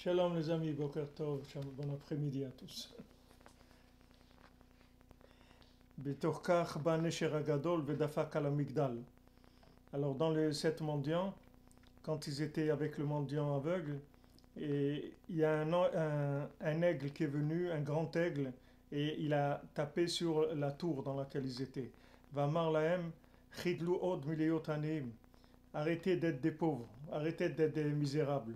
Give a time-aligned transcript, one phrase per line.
[0.00, 0.88] Shalom les amis, bon
[1.92, 2.94] après-midi à tous.
[9.92, 11.34] Alors dans les sept mendiants,
[12.04, 13.98] quand ils étaient avec le mendiant aveugle,
[14.56, 18.52] et il y a un, un, un, aigle qui est venu, un grand aigle,
[18.92, 21.90] et il a tapé sur la tour dans laquelle ils étaient.
[22.32, 23.10] Vamar laem,
[23.50, 24.22] chidlu od
[25.74, 28.54] Arrêtez d'être des pauvres, arrêtez d'être des misérables.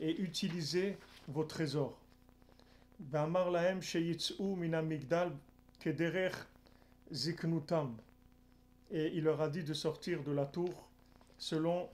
[0.00, 1.98] Et utilisez vos trésors.
[8.90, 10.88] Et il leur a dit de sortir de la tour
[11.38, 11.88] selon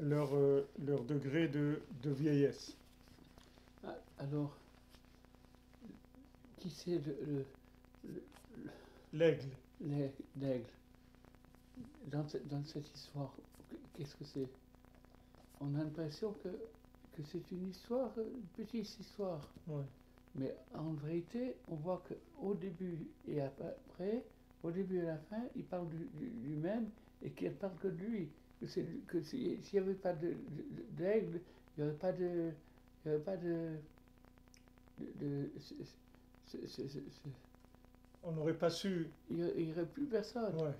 [0.00, 2.76] leur, euh, degré de, vieillesse.
[3.84, 4.56] Ah, Alors,
[6.58, 7.44] qui c'est le-
[9.12, 9.48] L'aigle.
[9.80, 10.66] le- l'aigle
[12.10, 13.34] dans, dans cette histoire
[13.94, 14.48] Qu'est-ce que c'est?
[15.60, 16.48] On a l'impression que,
[17.12, 19.52] que c'est une histoire, une petite histoire.
[19.66, 19.84] Ouais.
[20.34, 24.24] Mais en vérité, on voit qu'au début et après,
[24.62, 26.90] au début et à la fin, il parle du- du- lui-même
[27.22, 28.28] et qu'il parle que de lui.
[28.60, 28.84] Que c'est
[29.22, 31.40] s'il n'y avait pas de- de- d'aigle,
[31.76, 32.52] il n'y aurait pas de.
[33.04, 33.76] Il n'y aurait pas de.
[34.98, 35.74] de, de- ce-
[36.46, 37.28] ce- ce- ce- ce-
[38.24, 39.08] On n'aurait pas su.
[39.30, 40.54] il n'y aurait plus personne.
[40.60, 40.74] Ouais.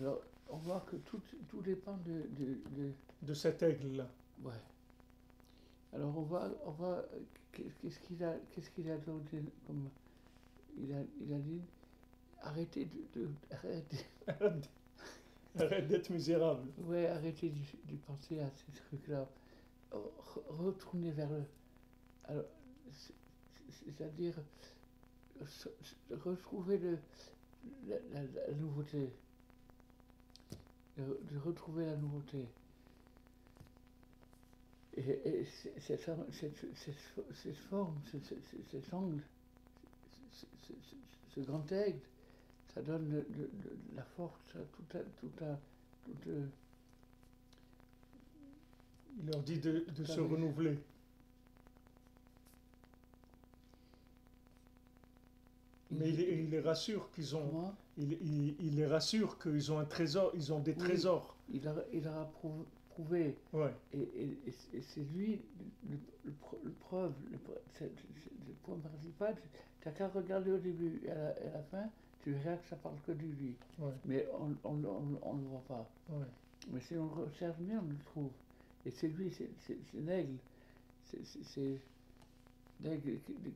[0.00, 4.08] Alors, on voit que tout, tout dépend de- de- de, De cet aigle-là.
[4.42, 4.52] Ouais.
[5.92, 7.04] Alors on voit, on voit
[7.52, 9.88] qu'est- qu'est-ce qu'il a, qu'est-ce qu'il a donné comme,
[10.78, 11.60] il a, il a dit,
[12.42, 14.70] arrêtez de, de- arrêtez, Arrête
[15.58, 16.62] arrête d'être misérable.
[16.84, 17.58] ouais, arrêtez de,
[17.92, 19.28] de penser à ces trucs-là,
[19.92, 21.42] Re- retournez vers le,
[22.24, 22.44] alors,
[23.68, 24.34] c'est-à-dire,
[26.24, 26.98] retrouver le,
[27.88, 29.10] la, la- la nouveauté,
[30.96, 31.02] de,
[31.32, 32.46] de retrouver la nouveauté.
[34.96, 35.44] Et,
[35.78, 36.00] cette,
[36.32, 39.20] cette, cette, cette forme, ce- ce- ce- cet angle,
[41.34, 42.00] ce, grand aigle,
[42.74, 43.50] ça donne le-
[43.94, 45.58] la force à tout un, tout un,
[46.04, 46.48] tout un-
[49.18, 50.78] Il leur dit de, de se renouveler.
[55.90, 57.72] Mais il, il les rassure qu'ils ont.
[57.98, 60.30] Il, il- il les rassure qu'ils ont un trésor.
[60.34, 60.78] Ils ont des Oui.
[60.78, 61.36] trésors.
[61.52, 63.74] il, a, il leur a prou- prouvé, Ouais.
[63.92, 65.40] et, et- et c'est- lui
[65.90, 67.38] le, le, pro- le preuve, le,
[68.64, 69.34] point principal.
[69.80, 71.84] Tu n'as qu'à regarder au début et à la, et à la fin,
[72.22, 73.54] tu verras que ça parle que de lui.
[73.78, 73.92] Ouais.
[74.04, 75.88] Mais on on, on, on le voit pas.
[76.10, 76.26] Ouais.
[76.72, 78.30] Mais si on le recherche bien, on le trouve.
[78.86, 79.50] Et c'est lui, c'est
[79.94, 80.36] l'aigle.
[81.06, 81.80] C'est- C'est c'est l'aigle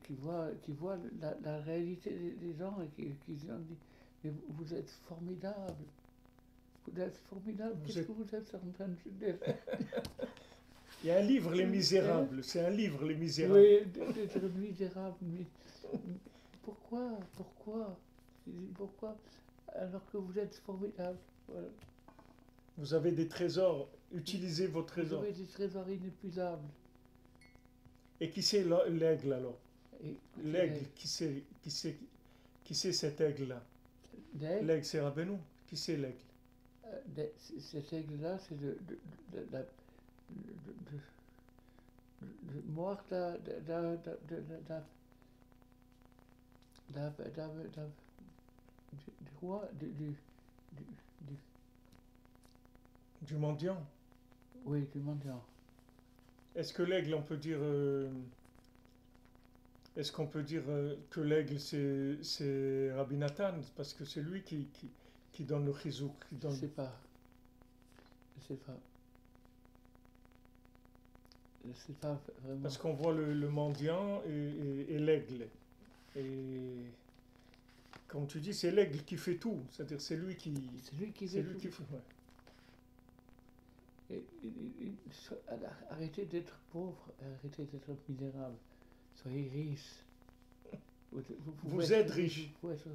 [0.03, 3.77] qui, voit, qui voit la, la réalité des, gens et qui, qui se dit
[4.23, 5.83] Mais vous, vous êtes formidable.
[6.87, 7.75] Vous êtes formidable.
[7.81, 8.95] Vous Qu'est-ce êtes- que vous êtes en train de
[11.03, 12.43] Il y a un livre, Les Misérables.
[12.43, 13.59] C'est un livre, Les Misérables.
[13.59, 15.15] Oui, d'être misérable.
[15.21, 15.45] Mais
[16.63, 17.97] pourquoi Pourquoi
[18.75, 19.17] Pourquoi
[19.75, 21.17] Alors que vous êtes formidable.
[21.47, 21.67] Voilà.
[22.77, 23.87] Vous avez des trésors.
[24.13, 25.21] Utilisez vos Vous trésors.
[25.21, 26.67] avez des trésors inépuisables.
[28.19, 29.57] Et qui c'est l'aigle alors
[30.43, 31.95] L'aigle, qui c'est qui c'est
[32.63, 33.63] qui c'est cet aigle là
[34.61, 35.37] L'aigle, c'est Rabbeinu.
[35.67, 36.17] Qui c'est l'aigle
[37.59, 38.77] Cet aigle là, c'est le,
[39.33, 39.59] le, la,
[42.21, 44.77] le, mort de, de, de,
[46.93, 47.05] de,
[49.21, 50.15] du roi du, du,
[51.21, 51.35] du,
[53.21, 53.85] du mendiant.
[54.65, 55.43] Oui, du mendiant.
[56.55, 57.57] Est-ce que l'aigle, on peut dire.
[57.61, 58.09] euh,
[59.97, 63.61] Est-ce qu'on peut dire euh, que l'aigle, c'est, Rabbi Nathan?
[63.75, 64.89] Parce que c'est lui qui, qui,
[65.31, 66.13] qui donne le chizouk.
[66.29, 66.51] Qui Je donne...
[66.51, 66.91] sais pas.
[68.37, 68.77] Je sais pas.
[71.65, 72.61] Je sais pas vraiment.
[72.61, 75.47] Parce qu'on voit le, le mendiant et, et- et l'aigle.
[76.15, 76.93] Et
[78.07, 79.67] comme tu dis, c'est l'aigle qui fait tout.
[79.71, 80.53] C'est-à-dire, c'est lui qui.
[80.83, 81.57] C'est lui qui fait lui tout.
[81.57, 81.83] qui fait.
[81.91, 81.99] ouais.
[84.11, 85.35] Et- et- et- et- so-
[85.89, 88.57] arrêtez d'être pauvre, arrêtez d'être misérable.
[89.15, 90.03] Soyez riche.
[91.63, 92.47] Vous, êtes riche.
[92.47, 92.87] Vous pouvez être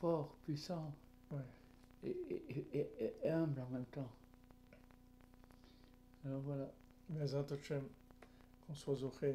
[0.00, 0.94] fort, puissant
[1.30, 1.38] Ouais.
[2.04, 4.10] et, humble en même temps.
[6.24, 6.70] Alors voilà.
[7.08, 7.82] Bezrat Hashem,
[8.66, 9.34] qu'on soit zoché.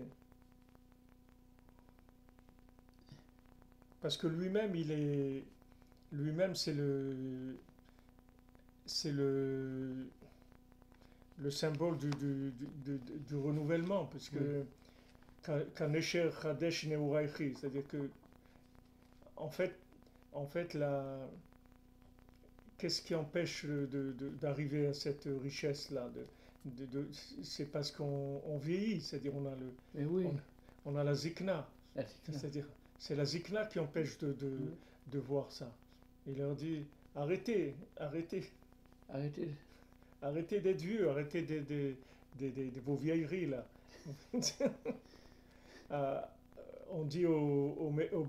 [4.02, 5.44] Parce que lui-même, il est.
[6.12, 7.58] Lui-même, c'est le.
[8.86, 10.08] C'est le.
[11.38, 12.52] Le symbole du, du,
[12.84, 14.06] du, du- renouvellement.
[14.06, 14.66] Parce que.
[15.76, 17.56] Kanesher Chadesh Neuraichi.
[17.56, 18.10] C'est-à-dire que.
[19.38, 19.80] En fait,
[20.34, 21.30] en fait la,
[22.78, 26.28] qu'est-ce qui empêche d'arriver à cette richesse-là de,
[26.66, 27.12] de- de-
[27.44, 29.74] C'est parce qu'on on vieillit, c'est-à-dire on a, le,
[30.08, 30.26] oui,
[30.86, 31.68] on a la zikna,
[32.30, 32.66] c'est-à-dire
[32.98, 34.78] c'est la zikna qui empêche de, de, Oui.
[35.08, 35.78] de voir ça.
[36.26, 38.44] Il leur dit arrêtez, arrêtez,
[39.08, 39.50] Arrêtez.
[40.22, 41.96] Arrêtez d'être vieux, arrêtez de, de-
[42.40, 43.66] de- de- de vos vieilleries là.
[45.92, 46.20] Euh,
[46.92, 48.28] on dit au, au, au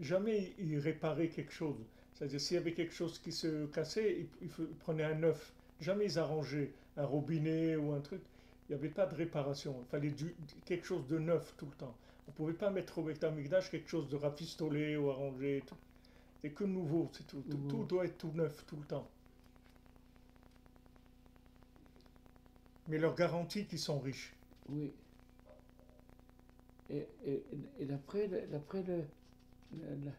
[0.00, 1.76] jamais il réparait quelque chose.
[2.14, 5.54] C'est-à-dire s'il y avait quelque chose qui se cassait, il, il prenait un neuf.
[5.80, 8.22] Jamais ils arrangeaient un robinet ou un truc.
[8.68, 9.76] Il n'y avait pas de réparation.
[9.82, 10.34] Il fallait du-
[10.64, 11.96] quelque chose de neuf tout le temps.
[12.28, 15.62] On ne pouvait pas mettre au Beth Amikdash quelque chose de rafistolé ou arrangé.
[16.42, 17.42] C'est que nouveau, c'est tout.
[17.48, 17.68] Tout, Nouveau.
[17.68, 19.08] tout doit être tout neuf tout le temps.
[22.88, 24.32] Mais leur garantie qu'ils sont riches.
[24.68, 24.92] Oui.
[26.90, 27.42] Et, et,
[27.78, 29.04] et d'après le, d'après le,
[29.72, 30.12] le- le-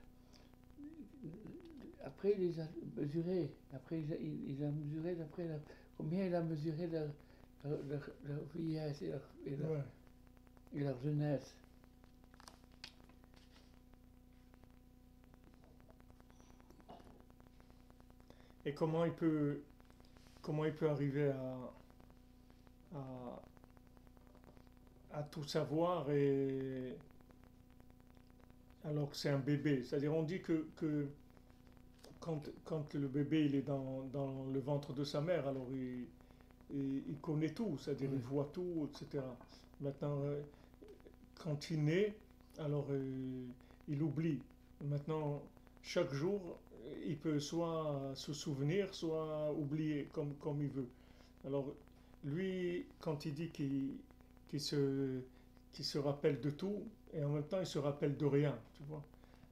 [2.03, 2.67] après il les a
[2.97, 5.59] mesurés, après il a, il- il a mesuré d'après la-
[5.97, 7.07] combien il a mesuré leur,
[7.63, 9.11] leur, leur- leur vieillesse et
[9.59, 9.83] Ouais.
[10.73, 11.55] et leur jeunesse.
[18.65, 19.61] Et comment il peut,
[20.41, 21.73] comment il peut arriver à,
[22.95, 23.41] à,
[25.13, 26.97] à tout savoir et
[28.85, 29.83] alors que c'est un bébé.
[29.83, 31.07] C'est-à-dire on dit que, que
[32.19, 36.05] quand, quand le bébé il est dans, dans le ventre de sa mère, alors il,
[36.73, 39.23] il, il connaît tout, c'est-à-dire il voit tout, etc.
[39.81, 40.41] Maintenant, euh,
[41.39, 42.15] quand il naît,
[42.59, 43.45] alors euh,
[43.87, 44.43] il oublie.
[44.81, 45.43] Maintenant,
[45.81, 46.59] chaque jour,
[47.05, 50.89] il peut soit se souvenir, soit oublier comme, comme il veut.
[51.45, 51.75] Alors,
[52.23, 57.79] lui, quand il dit qu'il se, rappelle de tout, et en même temps, il se
[57.79, 59.05] rappelle de rien, tu vois.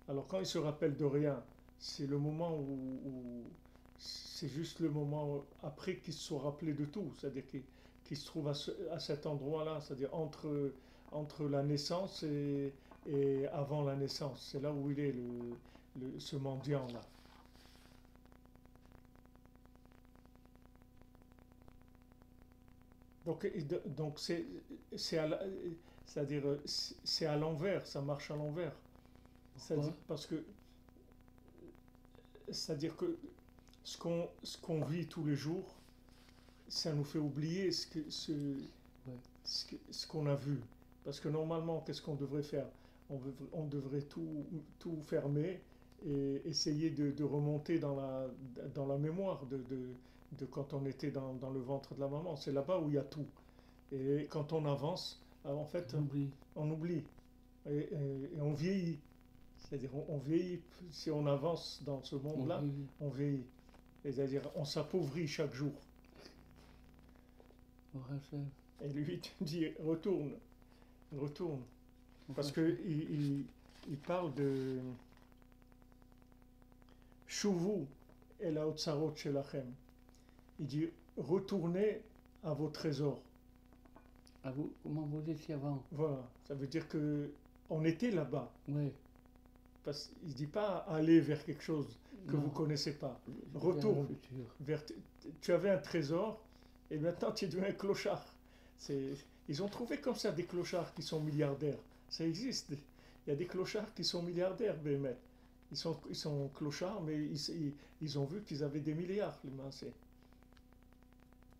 [0.07, 1.43] Alors, quand il se rappelle de rien,
[1.77, 3.51] c'est le moment où,
[3.97, 7.45] c'est juste le moment après qu'il se soit rappelé de tout, c'est-à-dire
[8.03, 10.73] qu'il se trouve à, ce- à cet endroit-là, c'est-à-dire entre,
[11.11, 12.75] entre la naissance et,
[13.51, 14.47] avant la naissance.
[14.51, 17.01] C'est là où il est, le- ce mendiant-là.
[23.25, 23.47] Donc,
[23.85, 24.47] donc c'est,
[24.95, 25.43] c'est à, la-
[26.05, 28.75] c'est-à-dire, c'est c'est à l'envers, ça marche à l'envers.
[29.55, 30.45] C'est-à-dire, parce que,
[32.49, 33.19] c'est-à-dire que
[33.83, 35.81] ce qu'on, ce qu'on vit tous les jours,
[36.67, 38.69] ça nous fait oublier ce, que, ce,
[39.43, 40.61] ce, qu'on a vu.
[41.03, 42.67] Parce que normalement, qu'est-ce qu'on devrait faire?
[43.09, 44.47] On, veut- on devrait tout,
[44.79, 45.63] tout fermer
[46.05, 48.27] et essayer de, de remonter dans la,
[48.73, 49.97] dans la mémoire de, de,
[50.39, 52.35] de quand on était dans, dans le ventre de la maman.
[52.35, 53.25] C'est là-bas où il y a tout.
[53.91, 56.29] Et quand on avance, alors, en fait, On oublie.
[56.55, 57.03] on oublie
[57.69, 58.99] et, et- et on vieillit.
[59.57, 60.61] C'est-à-dire on, on vieillit,
[60.91, 62.61] si on avance dans ce On monde-là,
[62.99, 63.45] on vieillit.
[64.03, 65.73] C'est-à-dire on s'appauvrit chaque jour.
[68.83, 70.31] Et lui, tu dis, retourne,
[71.19, 71.61] retourne.
[72.35, 73.45] Parce que il, il-
[73.89, 74.79] il parle de
[77.27, 77.85] Shuvu
[78.39, 79.65] el haotzarot shelachem.
[80.61, 82.01] Il dit retournez
[82.43, 83.21] à vos trésors.
[84.43, 85.83] Ah, vous, comment vous étiez avant?
[85.91, 87.29] Voilà, ça veut dire que
[87.69, 88.51] on était là-bas.
[88.69, 88.91] Oui.
[89.83, 91.97] Parce qu'il dit pas aller vers quelque chose
[92.27, 92.41] que Non.
[92.43, 93.19] vous connaissez pas.
[93.55, 94.07] Retourne.
[94.61, 94.83] Vers-
[95.41, 96.39] tu avais un trésor
[96.89, 98.23] et maintenant tu es devenu un clochard.
[99.47, 101.79] Ils ont trouvé comme ça des clochards qui sont milliardaires.
[102.09, 102.71] Ça existe.
[103.25, 105.17] Il y a des clochards qui sont milliardaires, Bémet.
[105.71, 109.39] Ils sont, ils sont clochards, mais ils, ils- ils ont vu qu'ils avaient des milliards,
[109.43, 109.91] les Maasé.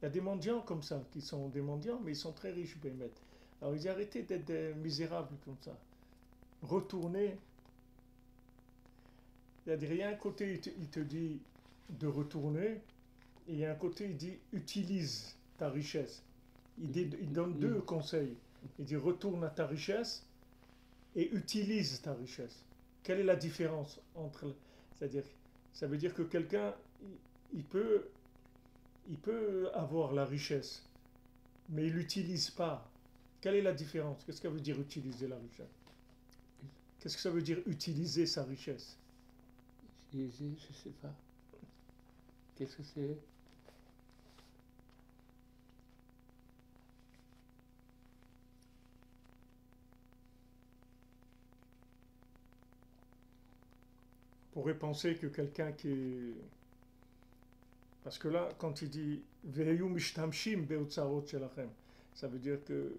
[0.02, 2.52] Il y a des mendiants comme ça, qui sont des mendiants, mais ils sont très
[2.52, 3.12] riches, Bémet.
[3.62, 5.78] Alors ils arrêtez d'être des misérables comme ça.
[6.64, 7.38] Retournez.
[9.66, 11.40] Il y a des, y a un côté, il te, dit
[12.00, 12.82] de retourner,
[13.48, 16.24] et il y a un côté, il dit utilise ta richesse.
[16.80, 18.36] Il, dit- il donne deux conseils.
[18.80, 20.26] Il dit retourne à ta richesse
[21.16, 22.64] et utilise ta richesse.
[23.04, 24.56] Quelle est la différence entre.
[24.96, 25.24] C'est-à-dire,
[25.74, 26.74] ça veut dire que quelqu'un,
[27.54, 28.08] il peut,
[29.10, 30.84] il peut avoir la richesse,
[31.70, 32.90] mais il l'utilise pas.
[33.42, 34.24] Quelle est la différence?
[34.24, 35.68] Qu'est-ce que ça veut dire utiliser la richesse?
[37.00, 38.98] Qu'est-ce que ça veut dire utiliser sa richesse?
[40.10, 41.14] Utiliser, je sais pas.
[42.56, 43.18] Qu'est-ce que c'est?
[54.52, 56.61] On pourrait penser que quelqu'un qui est.
[58.04, 59.22] Parce que là, quand il dit
[62.14, 62.96] ça veut dire que,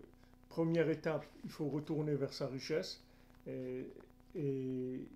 [0.49, 3.02] première étape, il faut retourner vers sa richesse
[3.47, 3.87] et,
[4.35, 5.09] et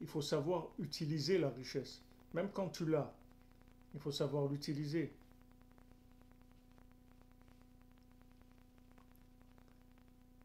[0.00, 2.02] il faut savoir utiliser la richesse.
[2.34, 3.12] Même quand tu l'as,
[3.94, 5.12] Il faut savoir l'utiliser.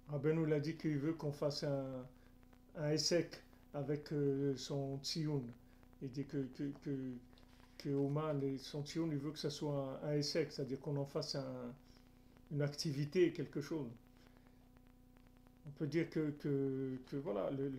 [0.08, 2.06] Rabbeinu l'a dit qu'il veut qu'on fasse un,
[2.78, 3.42] un essek
[3.74, 5.44] avec euh, son tsioun.
[6.02, 7.14] Il dit que, que, que,
[7.78, 7.90] que
[8.60, 11.74] son tsioun, il veut que ça soit un, essek, c'est-à-dire qu'on en fasse un-
[12.52, 13.90] une activité, quelque chose.
[15.68, 17.72] On peut dire que, que, que voilà, le,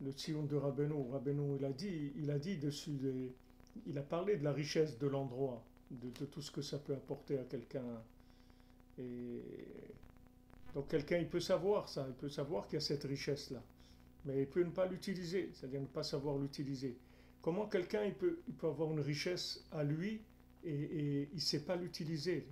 [0.00, 3.32] le tsioun de Rabbeinu, Rabbeinu il a dit, il a dit dessus, des-
[3.86, 6.94] il a parlé de la richesse de l'endroit, de, de tout ce que ça peut
[6.94, 7.84] apporter à quelqu'un.
[8.98, 9.42] Et
[10.74, 13.62] donc quelqu'un, il peut savoir ça, il peut savoir qu'il y a cette richesse-là,
[14.24, 16.96] mais il peut ne pas l'utiliser, c'est-à-dire ne pas savoir l'utiliser.
[17.42, 20.22] Comment quelqu'un, il peut, il peut avoir une richesse à lui
[20.64, 22.46] et, et il ne sait pas l'utiliser,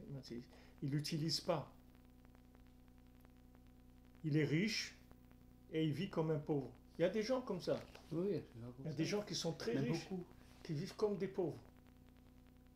[0.82, 1.72] il ne l'utilise pas.
[4.24, 4.94] Il est riche
[5.72, 6.70] et il vit comme un pauvre.
[6.98, 7.80] Il y a des gens comme ça,
[8.12, 8.42] Oui,
[8.80, 10.24] il y a des gens qui sont très riches, beaucoup.
[10.62, 11.62] qui vivent comme des pauvres.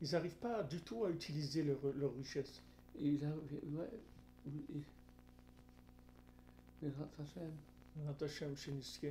[0.00, 2.62] Ils n'arrivent pas du tout à utiliser leur, leur richesse.
[2.99, 3.90] Ils ouais,
[4.47, 4.83] oui.
[6.80, 7.50] Mais Hashem,
[7.97, 9.06] Bezrat Hashem, chez Niske.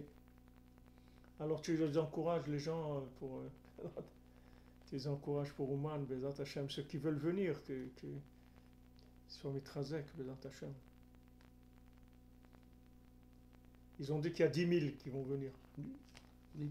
[1.40, 3.38] Alors tu les encourages, les gens, euh, pour.
[3.40, 3.88] euh,
[4.88, 8.08] tu les encourages pour Ouman, Bezrat Hashem, ceux qui veulent venir, que, que,
[9.28, 10.74] soient mitrazek, Bezrat Hashem.
[14.00, 15.52] Ils ont dit qu'il y a 10 000 qui vont venir.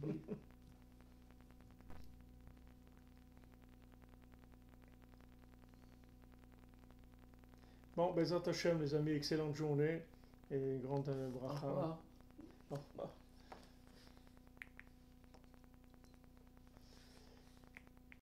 [7.97, 10.03] Bon, Bezrat Hashem, les amis, excellente journée
[10.51, 11.67] et grande euh, Au bracha.
[11.67, 11.99] revoir.
[12.71, 13.15] Au revoir.